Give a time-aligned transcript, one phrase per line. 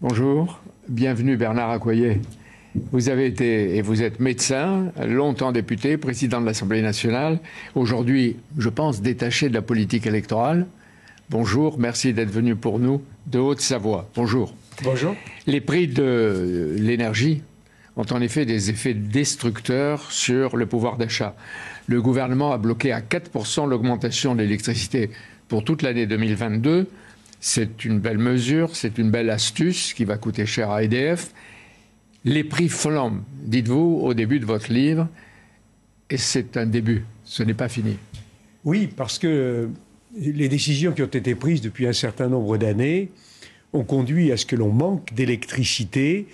[0.00, 2.20] Bonjour, bienvenue Bernard Accoyer.
[2.92, 7.40] Vous avez été et vous êtes médecin, longtemps député, président de l'Assemblée nationale,
[7.74, 10.68] aujourd'hui, je pense, détaché de la politique électorale.
[11.30, 14.08] Bonjour, merci d'être venu pour nous de Haute-Savoie.
[14.14, 14.54] Bonjour.
[14.84, 15.16] Bonjour.
[15.48, 17.42] Les prix de l'énergie
[17.96, 21.34] ont en effet des effets destructeurs sur le pouvoir d'achat.
[21.88, 25.10] Le gouvernement a bloqué à 4% l'augmentation de l'électricité
[25.48, 26.86] pour toute l'année 2022.
[27.40, 31.32] C'est une belle mesure, c'est une belle astuce qui va coûter cher à EDF.
[32.24, 35.08] Les prix flambent, dites-vous au début de votre livre,
[36.10, 37.96] et c'est un début, ce n'est pas fini.
[38.64, 39.68] Oui, parce que
[40.16, 43.10] les décisions qui ont été prises depuis un certain nombre d'années
[43.72, 46.26] ont conduit à ce que l'on manque d'électricité,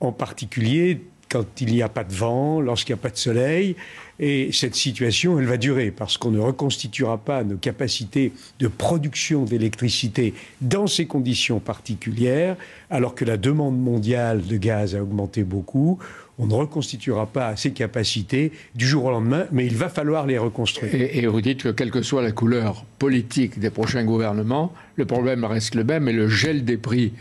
[0.00, 1.00] en particulier
[1.30, 3.76] quand il n'y a pas de vent, lorsqu'il n'y a pas de soleil.
[4.18, 9.44] Et cette situation, elle va durer parce qu'on ne reconstituera pas nos capacités de production
[9.44, 12.56] d'électricité dans ces conditions particulières,
[12.90, 15.98] alors que la demande mondiale de gaz a augmenté beaucoup.
[16.38, 20.36] On ne reconstituera pas ces capacités du jour au lendemain, mais il va falloir les
[20.36, 20.94] reconstruire.
[20.94, 25.44] Et, vous dites que quelle que soit la couleur politique des prochains gouvernements, le problème
[25.44, 27.12] reste le même et le gel des prix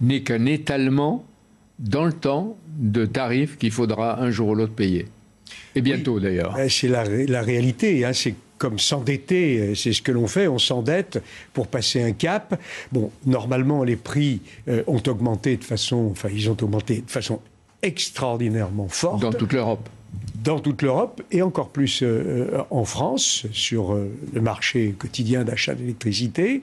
[0.00, 1.24] n'est qu'un étalement
[1.78, 5.06] dans le temps de tarifs qu'il faudra un jour ou l'autre payer.
[5.74, 6.56] Et bientôt d'ailleurs.
[6.68, 7.02] C'est la,
[7.42, 8.04] réalité.
[8.04, 8.12] Hein.
[8.12, 12.60] c'est comme s'endetter, c'est ce que l'on fait, on s'endette pour passer un cap.
[12.92, 17.40] Bon, normalement, les prix euh, ont augmenté de façon, enfin, ils ont augmenté de façon
[17.82, 19.22] extraordinairement forte.
[19.22, 19.88] Dans toute l'Europe.
[20.42, 25.74] Dans toute l'Europe et encore plus euh, en France, sur euh, le marché quotidien d'achat
[25.74, 26.62] d'électricité.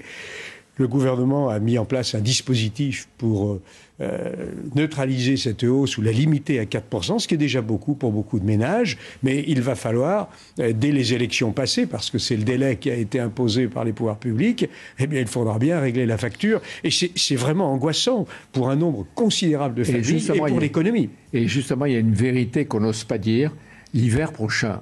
[0.78, 3.60] Le gouvernement a mis en place un dispositif pour
[4.02, 4.34] euh,
[4.76, 8.40] neutraliser cette hausse ou la limiter à 4%, ce qui est déjà beaucoup pour beaucoup
[8.42, 12.44] de ménages, mais il va falloir, euh, dès les élections passées, parce que c'est le
[12.44, 14.68] délai qui a été imposé par les pouvoirs publics,
[15.00, 16.62] eh bien il faudra bien régler la facture.
[16.84, 21.10] Et c'est vraiment angoissant pour un nombre considérable de familles et, pour l'économie.
[21.32, 23.54] Et justement, il y a une vérité qu'on n'ose pas dire.
[23.94, 24.82] L'hiver prochain,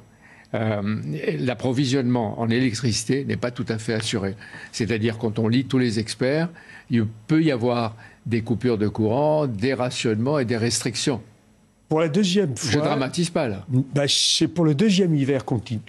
[0.54, 0.82] euh,
[1.40, 4.36] l'approvisionnement en électricité n'est pas tout à fait assuré.
[4.72, 6.50] C'est-à-dire, quand on lit tous les experts,
[6.90, 11.22] il peut y avoir des coupures de courant, des rationnements et des restrictions.
[11.90, 12.72] Pour la deuxième fois.
[12.72, 13.66] Je dramatise pas là.
[13.94, 15.44] Bah, c'est pour le deuxième hiver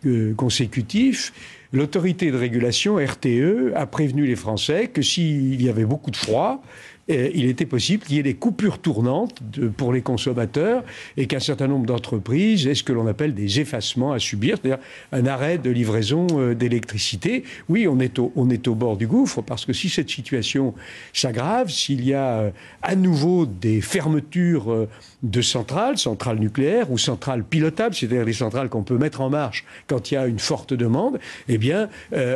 [0.06, 1.32] euh, consécutif.
[1.72, 6.62] L'autorité de régulation, RTE, a prévenu les Français que s'il y avait beaucoup de froid,
[7.09, 9.42] il était possible qu'il y ait des coupures tournantes
[9.76, 10.82] pour les consommateurs
[11.16, 14.82] et qu'un certain nombre d'entreprises aient ce que l'on appelle des effacements à subir, c'est-à-dire
[15.12, 17.44] un arrêt de livraison euh, d'électricité.
[17.69, 20.75] Oui, on est, au, on est au bord du gouffre parce que si cette situation
[21.12, 22.50] s'aggrave, s'il y a euh,
[22.82, 24.88] à nouveau des fermetures euh,
[25.22, 29.64] de centrales, centrales nucléaires ou centrales pilotables, c'est-à-dire des centrales qu'on peut mettre en marche
[29.87, 31.88] quand il y a une forte demande, eh bien,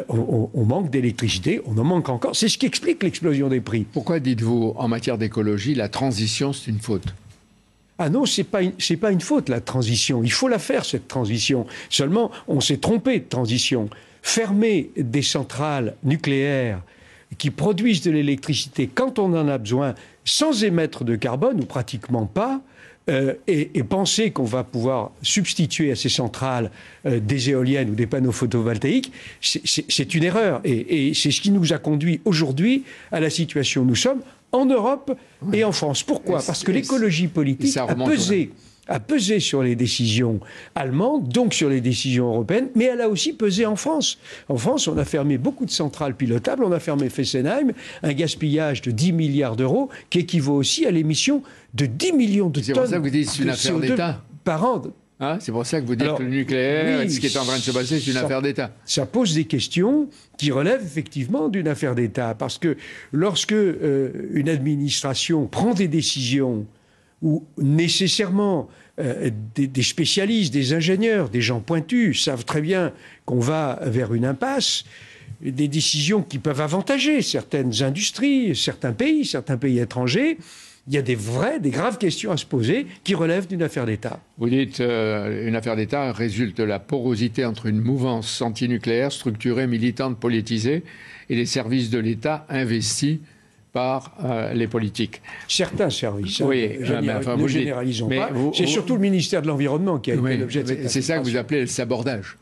[0.08, 2.34] on, on manque d'électricité, on en manque encore.
[2.34, 3.86] C'est ce qui explique l'explosion des prix.
[3.92, 7.14] Pourquoi dites-vous en matière d'écologie, la transition, c'est une faute
[8.00, 8.60] ah non, c'est pas
[9.00, 10.22] pas une faute la transition.
[10.22, 11.66] Il faut la faire cette transition.
[11.90, 13.90] Seulement, on s'est trompé de transition.
[14.22, 16.80] Fermer des centrales nucléaires
[17.38, 22.26] qui produisent de l'électricité quand on en a besoin, sans émettre de carbone ou pratiquement
[22.26, 22.60] pas,
[23.08, 26.70] euh, et, penser qu'on va pouvoir substituer à ces centrales
[27.06, 30.60] euh, des éoliennes ou des panneaux photovoltaïques, c'est une erreur.
[30.64, 34.20] Et, et c'est ce qui nous a conduit aujourd'hui à la situation où nous sommes
[34.52, 35.16] en Europe
[35.52, 36.02] et en France.
[36.02, 38.50] Pourquoi Parce que l'écologie politique a pesé
[38.88, 40.40] a pesé sur les décisions
[40.74, 44.18] allemandes, donc sur les décisions européennes, mais elle a aussi pesé en France.
[44.48, 47.72] En France, on a fermé beaucoup de centrales pilotables, on a fermé Fessenheim,
[48.02, 51.42] un gaspillage de 10 milliards d'euros qui équivaut aussi à l'émission
[51.74, 52.64] de 10 millions de tonnes.
[52.64, 54.22] C'est pour ça que vous dites c'est une affaire d'État.
[54.44, 54.82] Par an.
[55.20, 57.56] Hein, c'est pour ça que vous dites que le nucléaire, ce qui est en train
[57.56, 58.70] de se passer, c'est une affaire d'État.
[58.84, 62.36] Ça pose des questions qui relèvent effectivement d'une affaire d'État.
[62.38, 62.76] Parce que
[63.12, 66.66] lorsque euh, une administration prend des décisions
[67.20, 68.68] où nécessairement
[69.00, 72.92] euh, des, spécialistes, des ingénieurs, des gens pointus savent très bien
[73.24, 74.84] qu'on va vers une impasse,
[75.40, 80.38] des décisions qui peuvent avantager certaines industries, certains pays, certains pays étrangers,
[80.88, 83.84] il y a des vraies, des graves questions à se poser qui relèvent d'une affaire
[83.84, 84.20] d'État.
[84.38, 89.66] Vous dites euh, une affaire d'État résulte de la porosité entre une mouvance antinucléaire structurée,
[89.66, 90.82] militante, politisée
[91.28, 93.18] et les services de l'État investis
[93.74, 95.20] par euh, les politiques.
[95.46, 96.40] Certains services.
[96.40, 96.46] Hein.
[96.48, 98.30] Oui, euh, ne généralisons pas.
[98.54, 101.24] C'est surtout le ministère de l'Environnement qui a été l'objet de cette C'est ça que
[101.24, 102.38] vous appelez le sabordage.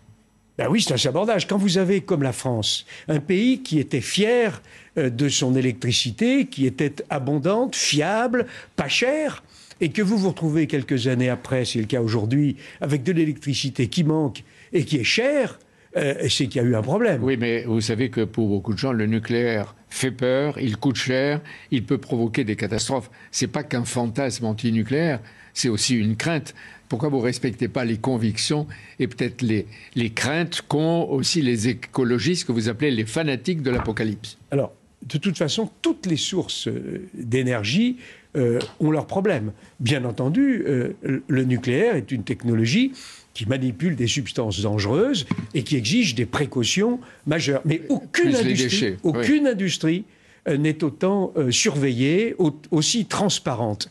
[0.59, 1.47] Ben oui, c'est un sabordage.
[1.47, 4.63] Quand vous avez, comme la France, un pays qui était fier
[4.97, 9.43] euh, de son électricité, qui était abondante, fiable, pas chère,
[9.81, 13.89] et que vous vous retrouvez quelques années après, c'est le cas aujourd'hui, avec de l'électricité
[13.89, 15.59] qui manque et qui est chère,
[15.97, 17.23] euh, c'est qu'il y a eu un problème.
[17.23, 20.97] Oui, mais vous savez que pour beaucoup de gens, le nucléaire fait peur, il coûte
[20.97, 21.41] cher,
[21.71, 23.11] il peut provoquer des catastrophes.
[23.31, 25.21] C'est pas qu'un fantasme antinucléaire,
[25.55, 26.55] c'est aussi une crainte.
[26.89, 28.67] Pourquoi vous ne respectez pas les convictions
[28.99, 33.71] et peut-être les, les craintes qu'ont aussi les écologistes que vous appelez les fanatiques de
[33.71, 34.39] l'apocalypse?
[34.51, 34.73] Alors,
[35.05, 37.97] de toute façon, toutes les sources euh, d'énergie
[38.37, 39.53] euh, ont leurs problèmes.
[39.81, 42.93] Bien entendu, euh, le nucléaire est une technologie
[43.35, 47.63] qui manipule des substances dangereuses et qui exige des précautions majeures.
[47.65, 50.05] Mais aucune industrie, aucune industrie
[50.47, 52.37] n'est autant surveillée,
[52.71, 53.91] aussi transparente.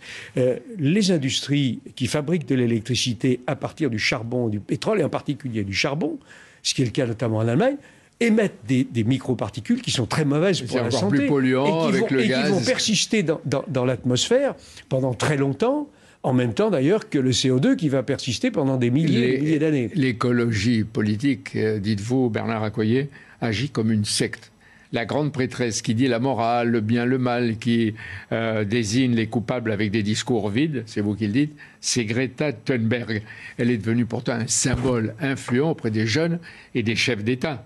[0.79, 5.63] les industries qui fabriquent de l'électricité à partir du charbon, du pétrole, et en particulier
[5.63, 6.17] du charbon,
[6.63, 7.75] ce qui est le cas notamment en Allemagne,
[8.19, 12.09] émettent des, microparticules qui sont très mauvaises pour la santé plus polluant et, qui avec
[12.11, 12.45] vont, le et gaz.
[12.45, 14.55] qui vont persister dans, dans, l'atmosphère
[14.89, 15.89] pendant très longtemps.
[16.23, 19.59] En même temps, d'ailleurs, que le CO2 qui va persister pendant des milliers des milliers
[19.59, 19.91] d'années.
[19.93, 23.09] L'écologie politique, euh, dites-vous, Bernard Accoyer,
[23.41, 24.51] agit comme une secte
[24.95, 27.93] la grande prêtresse qui dit la morale, le bien, le mal, qui
[28.31, 32.53] euh, désigne les coupables avec des discours vides, c'est vous qui le dites, c'est Greta
[32.53, 33.21] Thunberg.
[33.57, 36.39] Elle est devenue pourtant un symbole influent auprès des jeunes
[36.73, 37.65] et des chefs d'État.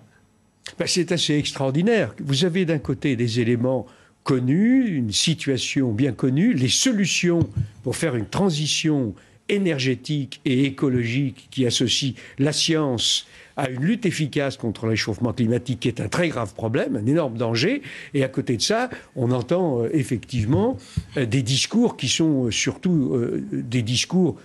[0.78, 2.14] Ben, c'est assez extraordinaire.
[2.20, 3.86] Vous avez d'un côté des éléments
[4.24, 7.50] connus, une situation bien connue, les solutions
[7.84, 9.16] pour faire une transition
[9.50, 13.28] énergétique et écologique qui associe la science
[13.58, 17.06] à une lutte efficace contre le réchauffement climatique, qui est un très grave problème, un
[17.06, 17.82] énorme danger.
[18.14, 20.78] Et à côté de ça, on entend euh, effectivement
[21.18, 23.20] euh, des discours qui sont euh, surtout
[23.52, 24.38] des discours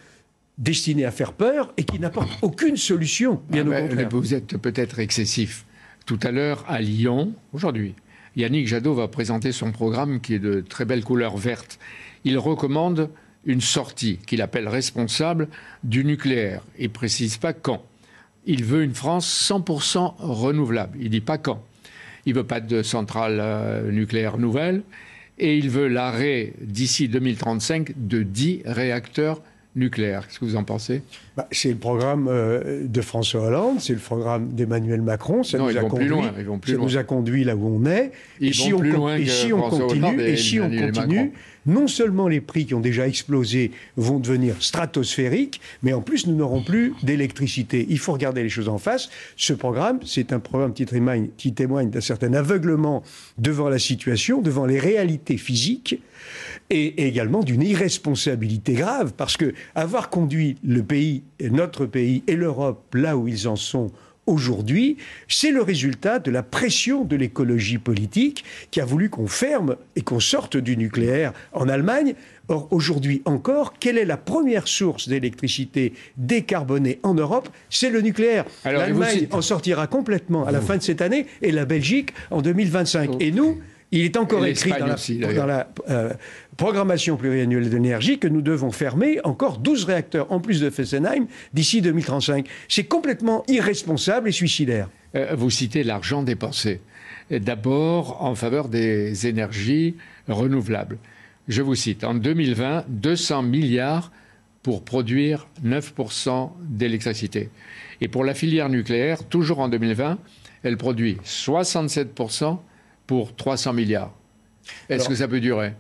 [0.59, 4.09] destinés à faire peur et qui n'apportent aucune solution, bien ah au contraire.
[4.11, 5.65] Vous êtes peut-être excessif
[6.07, 7.95] tout à l'heure à Lyon, aujourd'hui.
[8.37, 11.79] Yannick Jadot va présenter son programme qui est de très belle couleur verte.
[12.25, 13.11] Il recommande
[13.47, 15.49] une sortie qu'il appelle responsable
[15.83, 16.63] du nucléaire.
[16.79, 17.85] Il précise pas quand.
[18.47, 20.99] Il veut une France 100% renouvelable.
[21.01, 21.65] Il dit pas quand.
[22.27, 24.83] Il veut pas de centrale euh, nucléaire nouvelle.
[25.39, 29.41] Et il veut l'arrêt d'ici 2035 de 10 réacteurs
[29.77, 30.27] nucléaire.
[30.27, 31.03] Qu'est-ce que vous en pensez?
[31.37, 35.43] Bah, C'est le programme euh, de François Hollande, c'est le programme d'Emmanuel Macron.
[35.43, 36.33] Ça, nous, a conduit, loin,
[36.65, 38.13] ça nous a conduit là où on est.
[38.41, 41.33] et si on, et si on continue, et, si on continue
[41.67, 46.35] non seulement les prix qui ont déjà explosé vont devenir stratosphériques, mais en plus nous
[46.35, 47.87] n'aurons plus d'électricité.
[47.89, 49.09] Il faut regarder les choses en face.
[49.37, 53.03] Ce programme, c'est un programme qui témoigne, qui témoigne d'un certain aveuglement
[53.39, 56.01] devant la situation, devant les réalités physiques
[56.71, 62.83] et, également d'une irresponsabilité grave, parce que avoir conduit le pays, notre pays et l'Europe
[62.95, 63.91] là où ils en sont
[64.27, 64.97] aujourd'hui,
[65.29, 70.03] c'est le résultat de la pression de l'écologie politique qui a voulu qu'on ferme et
[70.03, 72.15] qu'on sorte du nucléaire en Allemagne.
[72.49, 77.49] Or, aujourd'hui encore, quelle est la première source d'électricité décarbonée en Europe?
[77.71, 78.45] C'est le nucléaire.
[78.65, 83.21] L'Allemagne en sortira complètement à la fin de cette année et la Belgique en 2025.
[83.21, 83.59] Et nous,
[83.95, 86.13] il est encore écrit dans la, euh,
[86.57, 91.81] programmation pluriannuelle d'énergie que nous devons fermer encore 12 réacteurs en plus de Fessenheim d'ici
[91.81, 92.47] 2035.
[92.69, 94.89] C'est complètement irresponsable et suicidaire.
[95.15, 96.81] Euh, vous citez l'argent dépensé.
[97.31, 99.97] D'abord en faveur des énergies
[100.29, 100.99] renouvelables.
[101.49, 104.11] Je vous cite, en 2020, 200 milliards
[104.63, 107.51] pour produire 9% d'électricité.
[108.01, 110.19] Et pour la filière nucléaire, toujours en 2020,
[110.63, 112.59] elle produit 67%
[113.07, 114.13] pour 300 milliards.
[114.89, 115.73] Est-ce que ça peut durer?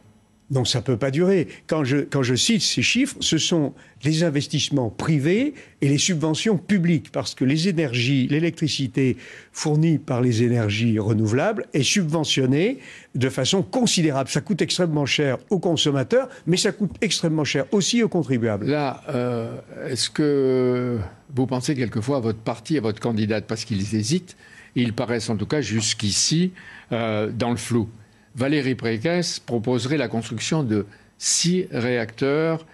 [0.54, 1.48] Donc ça ne peut pas durer.
[1.66, 7.34] Quand je, cite ces chiffres, ce sont les investissements privés et les subventions publiques, parce
[7.34, 9.16] que les énergies, l'électricité
[9.52, 12.78] fournie par les énergies renouvelables est subventionnée
[13.14, 14.30] de façon considérable.
[14.30, 18.66] Ça coûte extrêmement cher aux consommateurs, mais ça coûte extrêmement cher aussi aux contribuables.
[18.66, 19.58] Là, euh,
[19.88, 20.98] est-ce que
[21.34, 24.36] vous pensez quelquefois à votre parti, à votre candidate, parce qu'ils hésitent
[24.74, 26.52] ils paraissent en tout cas jusqu'ici
[26.92, 27.88] euh, dans le flou.
[28.34, 30.86] Valérie Pécresse proposerait la construction de
[31.18, 32.66] six réacteurs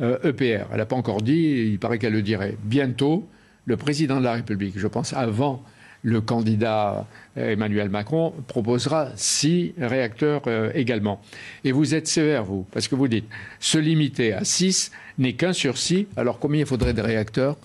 [0.00, 0.02] EPR.
[0.02, 2.56] Euh, e Elle n'a pas encore dit, il paraît qu'elle le dirait.
[2.64, 3.26] Bientôt,
[3.64, 5.62] le président de la République, je pense avant
[6.02, 7.06] le candidat
[7.38, 10.42] euh, Emmanuel Macron, proposera six réacteurs
[10.74, 11.20] également.
[11.62, 13.26] Et vous êtes sévère, vous, parce que vous dites,
[13.60, 17.56] se limiter à six n'est qu'un sursis, alors combien il faudrait de réacteurs?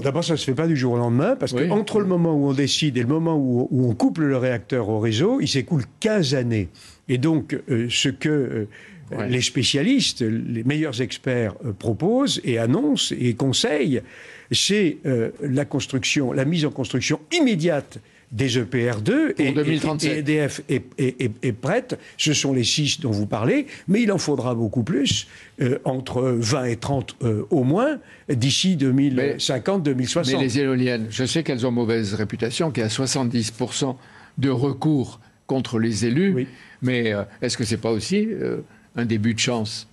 [0.00, 2.48] D'abord, ça ne se fait pas du jour au lendemain, parce qu'entre le moment où
[2.48, 6.34] on décide et le moment où, on couple le réacteur au réseau, il s'écoule 15
[6.34, 6.68] années.
[7.08, 13.14] Et donc, euh, ce que euh, les spécialistes, les meilleurs experts euh, proposent et annoncent
[13.18, 14.02] et conseillent,
[14.50, 14.98] c'est
[15.40, 18.00] la construction, la mise en construction immédiate
[18.32, 21.98] des EPR2 et, et, EDF est, prête.
[22.16, 25.28] Ce sont les six dont vous parlez, mais il en faudra beaucoup plus,
[25.60, 27.98] euh, entre 20 et 30 euh, au moins,
[28.30, 30.32] d'ici 2050-2060.
[30.32, 33.96] Mais les éoliennes, je sais qu'elles ont mauvaise réputation, qu'il y a 70%
[34.38, 36.48] de recours contre les élus,
[36.80, 38.28] mais euh, est-ce que ce n'est pas aussi
[38.96, 39.88] un début de chance?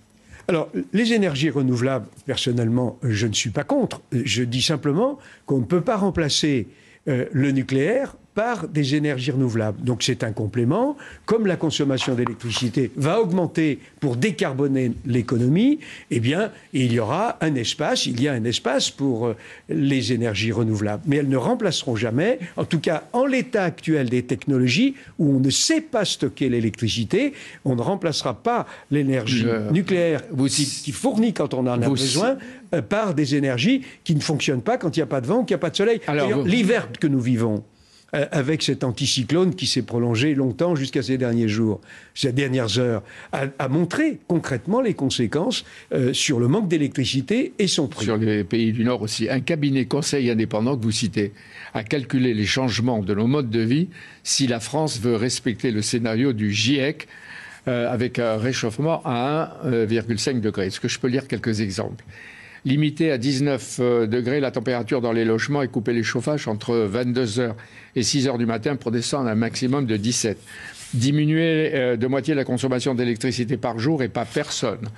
[0.48, 4.00] Alors, les énergies renouvelables, personnellement, je ne suis pas contre.
[4.10, 6.66] Je dis simplement qu'on ne peut pas remplacer
[7.06, 9.82] le nucléaire par des énergies renouvelables.
[9.82, 10.96] Donc c'est un complément.
[11.26, 17.54] Comme la consommation d'électricité va augmenter pour décarboner l'économie, eh bien, il y aura un
[17.54, 19.36] espace, il y a un espace pour euh,
[19.68, 21.02] les énergies renouvelables.
[21.06, 25.40] Mais elles ne remplaceront jamais, en tout cas en l'état actuel des technologies, où on
[25.40, 27.32] ne sait pas stocker l'électricité,
[27.64, 32.36] on ne remplacera pas l'énergie nucléaire qui, fournit quand on en a besoin
[32.74, 35.44] euh, par des énergies qui ne fonctionnent pas quand il n'y a pas de vent,
[35.44, 36.00] qu'il n'y a pas de soleil.
[36.44, 37.64] L'hiver que nous vivons,
[38.12, 41.80] avec cet anticyclone qui s'est prolongé longtemps jusqu'à ces derniers jours,
[42.14, 43.02] ces dernières heures,
[43.32, 48.06] a, montré concrètement les conséquences euh, sur le manque d'électricité et son prix.
[48.06, 51.32] Sur les pays du Nord aussi, un cabinet conseil indépendant que vous citez
[51.74, 53.88] a calculé les changements de nos modes de vie
[54.22, 57.06] si la France veut respecter le scénario du GIEC
[57.68, 60.66] euh, avec un réchauffement à 1,5 degré.
[60.66, 62.04] Est-ce que je peux lire quelques exemples?
[62.64, 66.88] Limiter à 19 euh, degrés la température dans les logements et couper les chauffages entre
[66.92, 67.54] 22h
[67.96, 70.38] et 6h du matin pour descendre à un maximum de 17.
[70.94, 74.88] Diminuer euh, de moitié la consommation d'électricité par jour et pas personne.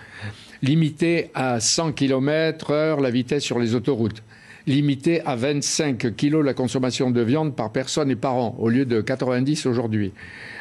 [0.62, 4.22] Limiter à 100 km/h la vitesse sur les autoroutes.
[4.66, 8.84] Limiter à 25 kg la consommation de viande par personne et par an, au lieu
[8.84, 10.12] de 90 aujourd'hui.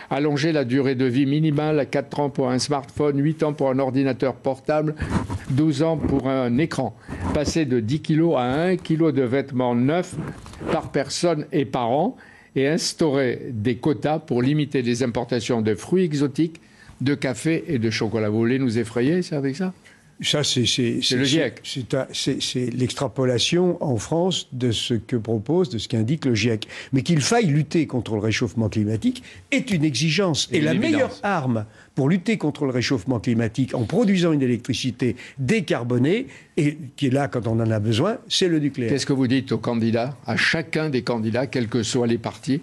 [0.09, 3.69] Allonger la durée de vie minimale à 4 ans pour un smartphone, 8 ans pour
[3.69, 4.95] un ordinateur portable,
[5.51, 6.95] 12 ans pour un écran,
[7.35, 10.15] passer de 10 kg à 1 kg de vêtements neufs
[10.71, 12.17] par personne et par an,
[12.55, 16.59] et instaurer des quotas pour limiter les importations de fruits exotiques,
[17.01, 18.29] de café et de chocolat.
[18.29, 19.73] Vous voulez nous effrayer avec ça?
[20.21, 21.61] Ça, c'est le GIEC.
[22.13, 26.67] C'est l'extrapolation en France de ce que propose, de ce qu'indique le GIEC.
[26.93, 30.47] Mais qu'il faille lutter contre le réchauffement climatique est une exigence.
[30.51, 36.27] Et, la meilleure arme pour lutter contre le réchauffement climatique en produisant une électricité décarbonée,
[36.55, 38.91] et qui est là quand on en a besoin, c'est le nucléaire.
[38.91, 42.61] Qu'est-ce que vous dites aux candidats, à chacun des candidats, quels que soient les partis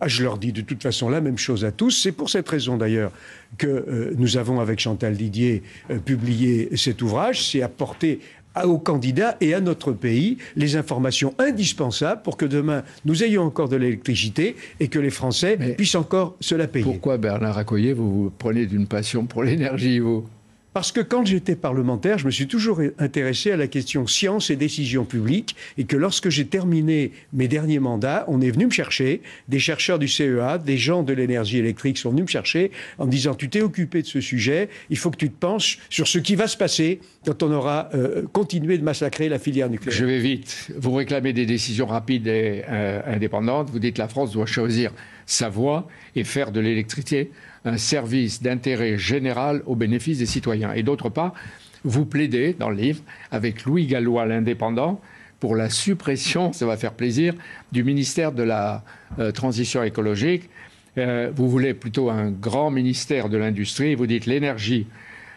[0.00, 1.90] ah, je leur dis de toute façon la même chose à tous.
[1.90, 3.12] C'est pour cette raison d'ailleurs
[3.58, 7.46] que euh, nous avons avec Chantal Didier euh, publié cet ouvrage.
[7.50, 8.20] C'est apporter
[8.64, 13.68] aux candidats et à notre pays les informations indispensables pour que demain nous ayons encore
[13.68, 16.84] de l'électricité et que les Français puissent encore se la payer.
[16.84, 20.26] Pourquoi Bernard Accoyer, vous vous prenez d'une passion pour l'énergie, vous?
[20.76, 24.56] Parce que quand j'étais parlementaire, je me suis toujours intéressé à la question science et
[24.56, 29.22] décision publique, et que lorsque j'ai terminé mes derniers mandats, on est venu me chercher,
[29.48, 33.10] des chercheurs du CEA, des gens de l'énergie électrique sont venus me chercher en me
[33.10, 36.18] disant tu t'es occupé de ce sujet, il faut que tu te penches sur ce
[36.18, 39.96] qui va se passer quand on aura euh, continué de massacrer la filière nucléaire.
[39.96, 40.70] Je vais vite.
[40.76, 43.70] Vous réclamez des décisions rapides et euh, indépendantes.
[43.70, 44.92] Vous dites la France doit choisir
[45.26, 47.30] sa voie et faire de l'électricité
[47.64, 50.72] un service d'intérêt général au bénéfice des citoyens.
[50.72, 51.34] Et d'autre part,
[51.84, 55.00] vous plaidez dans le livre, avec Louis Gallois, l'indépendant,
[55.40, 57.34] pour la suppression, ça va faire plaisir,
[57.72, 58.84] du ministère de la
[59.18, 60.48] euh, Transition écologique.
[60.96, 63.94] Euh, vous voulez plutôt un grand ministère de l'industrie.
[63.94, 64.86] Vous dites l'énergie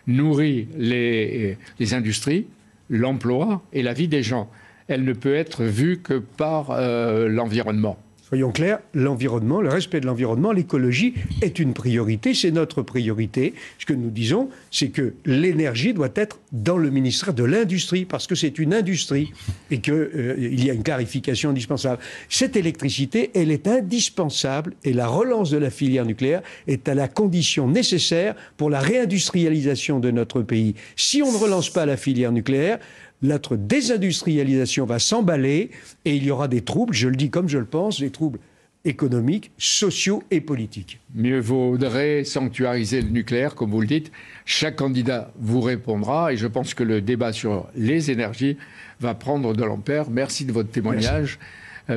[0.07, 2.47] nourrit les, les industries,
[2.89, 4.49] l'emploi et la vie des gens.
[4.87, 7.99] Elle ne peut être vue que par euh, l'environnement.
[8.29, 13.55] Soyons clairs, l'environnement, le respect de l'environnement, l'écologie est une priorité, c'est notre priorité.
[13.79, 18.27] Ce que nous disons, c'est que l'énergie doit être dans le ministère de l'Industrie, parce
[18.27, 19.31] que c'est une industrie
[19.71, 22.03] et qu'il euh, y a une clarification indispensable.
[22.29, 27.07] Cette électricité, elle est indispensable et la relance de la filière nucléaire est à la
[27.07, 30.75] condition nécessaire pour la réindustrialisation de notre pays.
[30.95, 32.77] Si on ne relance pas la filière nucléaire,
[33.21, 35.71] notre désindustrialisation va s'emballer
[36.05, 38.39] et il y aura des troubles, je le dis comme je le pense, des troubles
[38.85, 40.99] économiques, sociaux et politiques.
[41.13, 44.11] Mieux vaudrait sanctuariser le nucléaire, comme vous le dites.
[44.45, 48.57] Chaque candidat vous répondra et je pense que le débat sur les énergies
[49.01, 50.09] va prendre de l'ampleur.
[50.09, 51.39] Merci de votre témoignage.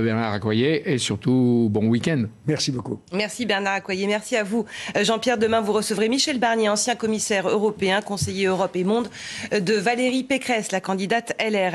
[0.01, 2.25] Bernard Accoyer et surtout bon week-end.
[2.47, 3.01] Merci beaucoup.
[3.13, 4.65] Merci Bernard Accoyer, merci à vous.
[4.97, 9.09] Euh, Jean-Pierre, demain vous recevrez Michel Barnier, ancien commissaire européen, conseiller Europe et Monde
[9.53, 11.75] euh, de Valérie Pécresse, la candidate LR.